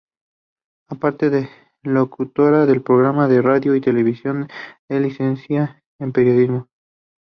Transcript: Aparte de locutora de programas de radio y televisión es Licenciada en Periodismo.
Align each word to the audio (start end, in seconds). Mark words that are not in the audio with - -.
Aparte 0.89 1.29
de 1.29 1.47
locutora 1.83 2.65
de 2.65 2.79
programas 2.79 3.29
de 3.29 3.39
radio 3.43 3.75
y 3.75 3.81
televisión 3.81 4.47
es 4.89 4.99
Licenciada 4.99 5.83
en 5.99 6.11
Periodismo. 6.11 6.69